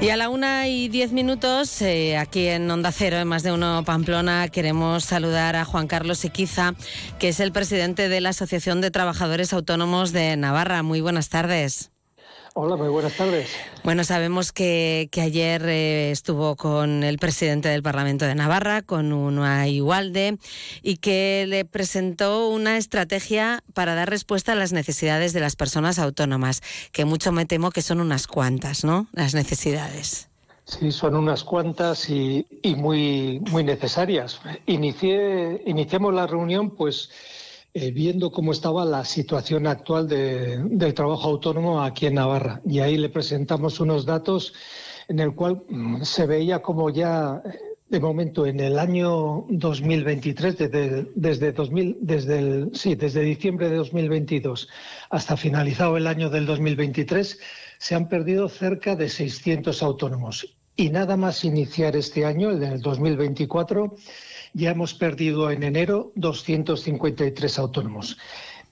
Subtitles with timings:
[0.00, 3.50] Y a la una y diez minutos, eh, aquí en Onda Cero, en Más de
[3.50, 6.74] Uno Pamplona, queremos saludar a Juan Carlos Equiza,
[7.18, 10.84] que es el presidente de la Asociación de Trabajadores Autónomos de Navarra.
[10.84, 11.90] Muy buenas tardes.
[12.60, 13.50] Hola, muy buenas tardes.
[13.84, 19.68] Bueno, sabemos que, ayer eh, estuvo con el presidente del Parlamento de Navarra, con Una
[19.68, 20.38] Igualde,
[20.82, 26.00] y que le presentó una estrategia para dar respuesta a las necesidades de las personas
[26.00, 26.60] autónomas,
[26.90, 29.06] que mucho me temo que son unas cuantas, ¿no?
[29.12, 30.28] Las necesidades.
[30.64, 32.44] Sí, son unas cuantas y,
[32.76, 34.40] muy, muy necesarias.
[34.66, 37.08] Inicié, iniciamos la reunión, pues
[37.80, 42.60] eh, viendo cómo estaba la situación actual del trabajo autónomo aquí en Navarra.
[42.66, 44.52] Y ahí le presentamos unos datos
[45.06, 50.58] en el cual mm, se veía como ya eh, de momento en el año 2023,
[50.58, 54.68] desde, desde, 2000, desde, el, sí, desde diciembre de 2022
[55.10, 57.38] hasta finalizado el año del 2023,
[57.78, 60.57] se han perdido cerca de 600 autónomos.
[60.80, 63.96] Y nada más iniciar este año, el del 2024,
[64.52, 68.16] ya hemos perdido en enero 253 autónomos.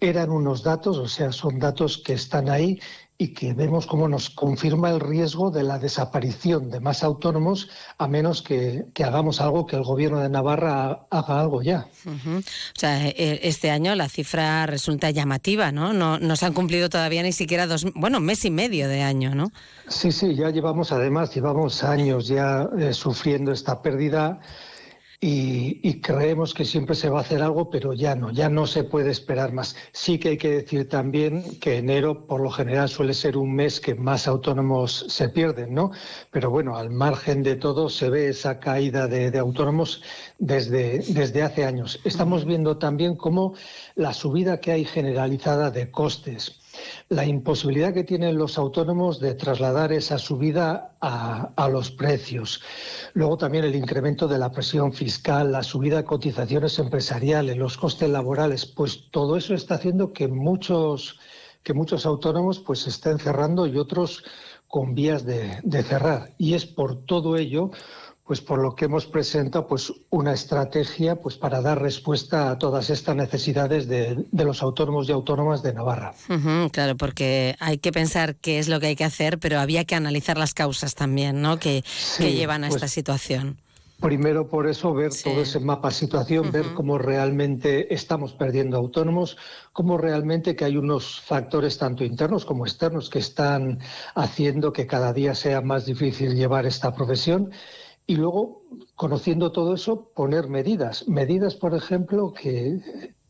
[0.00, 2.80] Eran unos datos, o sea, son datos que están ahí
[3.22, 8.08] y que vemos cómo nos confirma el riesgo de la desaparición de más autónomos a
[8.08, 11.86] menos que, hagamos algo, que el gobierno de Navarra haga algo ya.
[12.04, 12.42] O
[12.74, 15.92] sea, e, este año la cifra resulta llamativa, ¿no?
[15.92, 19.36] No, no se han cumplido todavía ni siquiera dos, bueno, mes y medio de año,
[19.36, 19.52] ¿no?
[19.86, 24.40] Sí, sí, ya llevamos, además, llevamos años ya eh, sufriendo esta pérdida
[25.24, 28.82] y, creemos que siempre se va a hacer algo, pero ya no, ya no se
[28.82, 29.76] puede esperar más.
[29.92, 33.78] Sí que hay que decir también que enero por lo general suele ser un mes
[33.78, 35.92] que más autónomos se pierden, ¿no?
[36.32, 40.02] Pero bueno, al margen de todo se ve esa caída de, de autónomos
[40.40, 42.00] desde, desde hace años.
[42.02, 43.54] Estamos viendo también cómo
[43.94, 46.61] la subida que hay generalizada de costes,
[47.08, 52.60] la imposibilidad que tienen los autónomos de trasladar esa subida a, los precios.
[53.14, 58.08] Luego también el incremento de la presión fiscal, la subida de cotizaciones empresariales, los costes
[58.10, 61.18] laborales, pues todo eso está haciendo que muchos,
[61.62, 64.22] que muchos autónomos pues estén cerrando y otros
[64.68, 66.30] con vías de, de cerrar.
[66.38, 67.70] Y es por todo ello
[68.24, 72.88] pues por lo que hemos presentado pues una estrategia pues para dar respuesta a todas
[72.90, 76.14] estas necesidades de, los autónomos y autónomas de Navarra.
[76.72, 79.94] claro, porque hay que pensar qué es lo que hay que hacer, pero había que
[79.94, 81.58] analizar las causas también, ¿no?
[81.58, 81.82] Que,
[82.18, 83.58] llevan a pues esta situación.
[84.00, 89.36] Primero por eso ver todo ese mapa situación, ver cómo realmente estamos perdiendo autónomos,
[89.72, 93.78] cómo realmente que hay unos factores tanto internos como externos que están
[94.16, 97.52] haciendo que cada día sea más difícil llevar esta profesión
[98.06, 98.62] y luego,
[98.94, 101.08] conociendo todo eso, poner medidas.
[101.08, 102.80] Medidas, por ejemplo, que,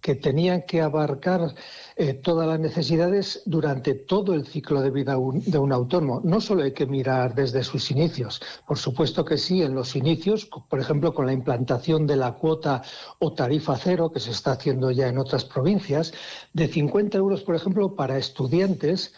[0.00, 1.54] que tenían que abarcar
[1.96, 6.20] eh, todas las necesidades durante todo el ciclo de vida de un autónomo.
[6.22, 10.46] No solo hay que mirar desde sus inicios, por supuesto que sí, en los inicios,
[10.46, 12.82] por ejemplo, con la implantación de la cuota
[13.18, 16.12] o tarifa cero, que se está haciendo ya en otras provincias,
[16.52, 19.12] de 50 euros, por ejemplo, para estudiantes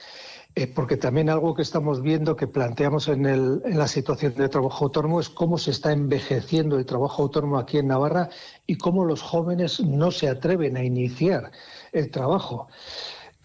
[0.55, 4.49] eh, porque también algo que estamos viendo, que planteamos en, el, en, la situación de
[4.49, 8.31] trabajo autónomo, es cómo se está envejeciendo el trabajo autónomo aquí en Navarra
[8.67, 11.53] y cómo los jóvenes no se atreven a iniciar
[11.93, 12.69] el trabajo.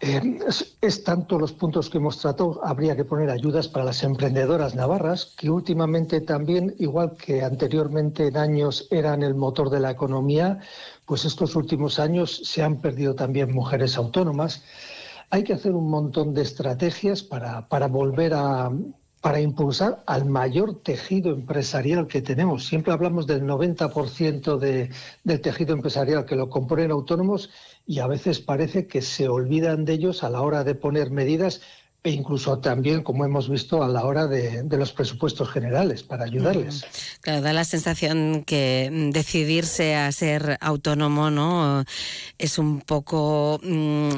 [0.00, 0.38] Eh,
[0.82, 5.32] es, tanto los puntos que hemos tratado, habría que poner ayudas para las emprendedoras navarras,
[5.38, 10.58] que últimamente también, igual que anteriormente en años eran el motor de la economía,
[11.06, 14.62] pues estos últimos años se han perdido también mujeres autónomas.
[15.30, 18.70] Hay que hacer un montón de estrategias para, para volver a
[19.26, 22.64] para impulsar al mayor tejido empresarial que tenemos.
[22.64, 24.90] Siempre hablamos del 90% de,
[25.24, 27.50] del tejido empresarial que lo componen autónomos
[27.86, 31.60] y a veces parece que se olvidan de ellos a la hora de poner medidas
[32.06, 36.84] e incluso también, como hemos visto, a la hora de, los presupuestos generales para ayudarles.
[37.20, 41.82] Claro, da la sensación que decidirse a ser autónomo, ¿no?
[42.38, 44.10] Es un poco, mm,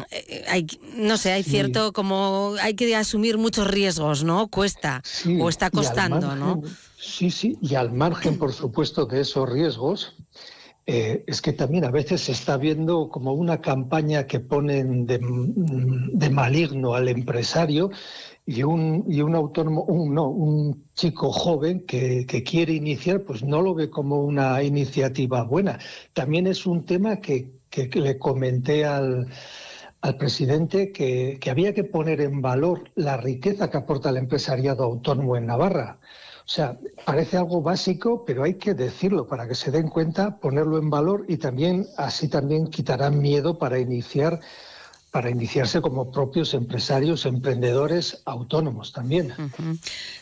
[0.48, 0.66] hay,
[0.96, 4.48] no sé, hay cierto como hay que asumir muchos riesgos, ¿no?
[4.48, 5.02] Cuesta
[5.40, 6.60] o está costando, ¿no?
[7.00, 10.14] Sí, sí, y al margen, por supuesto, de esos riesgos,
[10.90, 16.30] eh, es que también a veces se está viendo como una campaña que ponen de,
[16.30, 17.90] maligno al empresario
[18.46, 23.60] y un, y un autónomo, un, no, un chico joven que, quiere iniciar, pues no
[23.60, 25.78] lo ve como una iniciativa buena.
[26.14, 27.50] También es un tema que,
[27.92, 29.28] le comenté al,
[30.00, 34.84] al presidente que, que había que poner en valor la riqueza que aporta el empresariado
[34.84, 35.98] autónomo en Navarra.
[36.48, 40.78] O sea, parece algo básico, pero hay que decirlo para que se den cuenta, ponerlo
[40.78, 44.40] en valor y también así también quitarán miedo para iniciar
[45.10, 49.32] para iniciarse como propios empresarios, emprendedores, autónomos también.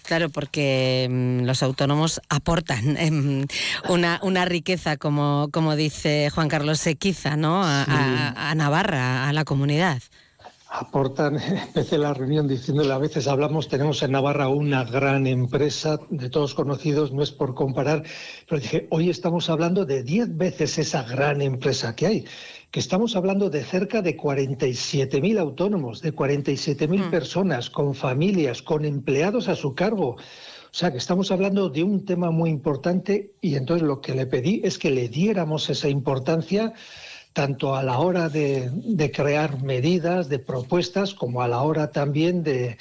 [0.03, 3.47] Claro, porque mm, los autónomos aportan em,
[3.89, 7.63] una, una, riqueza, como, como dice Juan Carlos Sequiza, ¿no?
[7.65, 10.03] a Navarra, a la comunidad
[10.69, 16.29] aportan, empecé la reunión diciéndole a veces hablamos, tenemos en Navarra una gran empresa de
[16.29, 18.03] todos conocidos, no es por comparar,
[18.49, 22.25] pero dije, hoy estamos hablando de 10 veces esa gran empresa que hay,
[22.71, 27.11] que estamos hablando de cerca de 47.000 autónomos, de 47.000 mil mm.
[27.11, 30.17] personas, con familias, con empleados a su cargo.
[30.77, 34.27] O sea que estamos hablando de un tema muy importante y entonces lo que le
[34.27, 36.75] pedí es que le diéramos esa importancia
[37.37, 42.79] tanto a la hora de, crear medidas, de propuestas, como a la hora también de,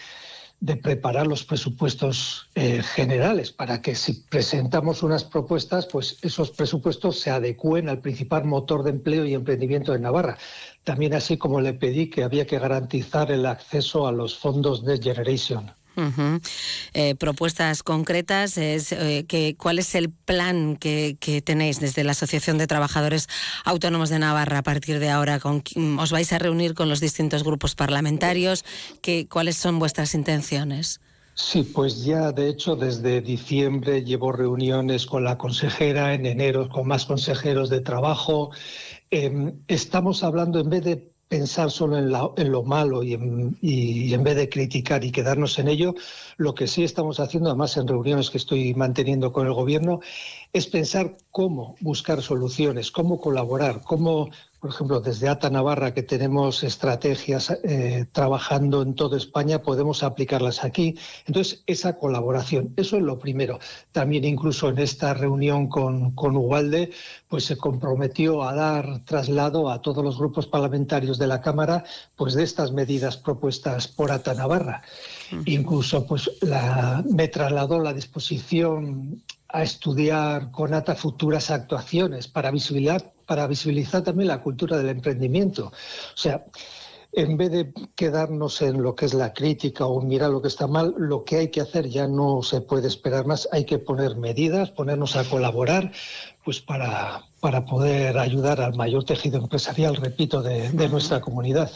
[0.81, 7.31] preparar los presupuestos eh, generales, para que si presentamos unas propuestas, pues esos presupuestos se
[7.31, 10.37] adecúen al principal motor de empleo y emprendimiento de Navarra.
[10.85, 14.99] También así como le pedí que había que garantizar el acceso a los fondos de
[14.99, 15.73] Generation.
[16.93, 22.57] Eh, propuestas concretas, es, eh, que, ¿cuál es el plan que, tenéis desde la Asociación
[22.57, 23.27] de Trabajadores
[23.63, 25.39] Autónomos de Navarra a partir de ahora?
[25.39, 25.63] Con,
[25.99, 28.65] ¿Os vais a reunir con los distintos grupos parlamentarios?
[29.01, 30.99] ¿Qué, ¿Cuáles son vuestras intenciones?
[31.35, 36.87] Sí, pues ya de hecho desde diciembre llevo reuniones con la consejera, en enero con
[36.87, 38.51] más consejeros de trabajo.
[39.11, 44.49] Em, estamos hablando, en vez de pensar solo en, lo malo y en, vez de
[44.49, 45.95] criticar y quedarnos en ello,
[46.37, 50.01] lo que sí estamos haciendo, además en reuniones que estoy manteniendo con el Gobierno,
[50.53, 54.29] es pensar cómo buscar soluciones, cómo colaborar, cómo
[54.65, 60.63] por ejemplo, desde ATA Navarra, que tenemos estrategias eh, trabajando en toda España, podemos aplicarlas
[60.63, 60.97] aquí.
[61.27, 63.59] Entonces, esa colaboración, eso es lo primero.
[63.91, 66.89] También incluso en esta reunión con, con Ugalde,
[67.27, 71.83] pues se comprometió a dar traslado a todos los grupos parlamentarios de la Cámara,
[72.15, 74.81] pues de estas medidas propuestas por ATA Navarra.
[75.45, 79.21] Incluso, pues la, me trasladó la disposición
[79.55, 85.67] a estudiar con ATA futuras actuaciones para visibilizar, para visibilizar también la cultura del emprendimiento.
[85.67, 86.45] O sea,
[87.13, 90.67] en vez de quedarnos en lo que es la crítica o mirar lo que está
[90.67, 94.17] mal, lo que hay que hacer ya no se puede esperar más, hay que poner
[94.17, 95.93] medidas, ponernos a colaborar,
[96.43, 101.71] pues para, para poder ayudar al mayor tejido empresarial, repito, de, de nuestra comunidad.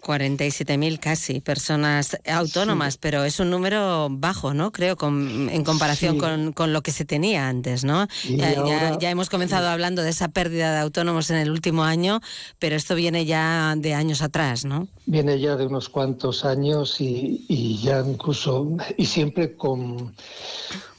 [0.00, 4.72] 47.000 casi personas autónomas, pero es un número bajo, ¿no?
[4.72, 8.06] Creo, en comparación con, lo que se tenía antes, ¿no?
[8.28, 12.20] Ya, hemos comenzado hablando de esa pérdida de autónomos en el último año,
[12.58, 14.88] pero esto viene ya de años atrás, ¿no?
[15.06, 20.14] Viene ya de unos cuantos años y, y ya incluso, y siempre con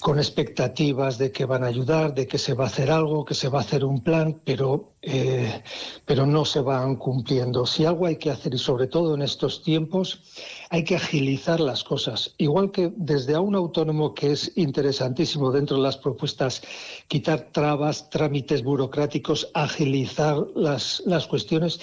[0.01, 3.35] con expectativas de que van a ayudar, de que se va a hacer algo, que
[3.35, 5.61] se va a hacer un plan, pero, eh,
[6.05, 7.67] pero no se van cumpliendo.
[7.67, 10.23] Si algo hay que hacer, y sobre todo en estos tiempos,
[10.71, 12.33] hay que agilizar las cosas.
[12.39, 16.63] Igual que desde a un autónomo que es interesantísimo dentro de las propuestas,
[17.07, 21.79] quitar trabas, trámites burocráticos, agilizar las, las cuestiones,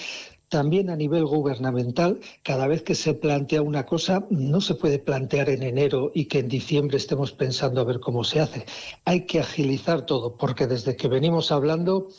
[0.49, 5.49] también a nivel gubernamental, cada vez que se plantea una cosa, no se puede plantear
[5.49, 8.65] en enero y que en diciembre estemos pensando a ver cómo se hace.
[9.05, 12.09] Hay que agilizar todo, porque desde que venimos hablando,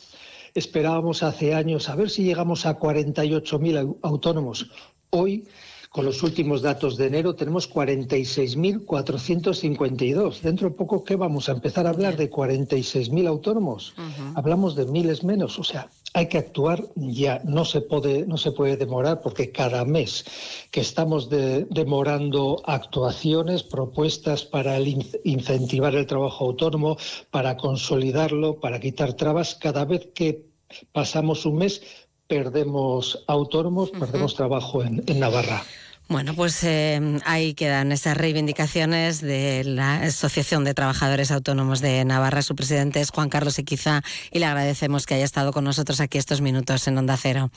[0.55, 4.71] esperábamos hace años a ver si llegamos a 48.000 autónomos.
[5.11, 5.45] Hoy
[5.91, 10.41] con los últimos datos de enero tenemos 46.452.
[10.41, 13.95] Dentro de poco, ¿qué vamos a empezar a hablar de 46.000 autónomos?
[14.37, 15.59] Hablamos de miles menos.
[15.59, 19.85] O sea, hay que actuar ya, no se puede, no se puede demorar porque cada
[19.85, 20.25] mes
[20.71, 24.79] que estamos demorando actuaciones, propuestas para
[25.25, 26.99] incentivar el trabajo autónomo,
[27.33, 30.49] para consolidarlo, para quitar trabas, cada vez que
[30.93, 31.83] pasamos un mes
[32.31, 35.65] perdemos autónomos, perdemos trabajo en, Navarra.
[36.09, 42.43] Bueno, pues eh, ahí quedan esas reivindicaciones de la Asociación de Trabajadores Autónomos de Navarra.
[42.43, 46.19] Su presidente es Juan Carlos Equiza y le agradecemos que haya estado con nosotros aquí
[46.19, 47.51] estos minutos en Onda Cero.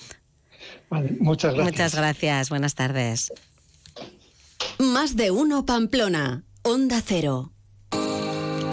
[1.19, 1.71] muchas gracias.
[1.71, 2.49] Muchas gracias.
[2.49, 3.31] Buenas tardes.
[4.79, 6.43] Más de uno Pamplona.
[6.63, 7.52] Onda Cero.